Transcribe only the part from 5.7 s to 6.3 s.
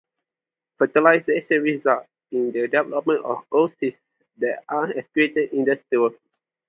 stool.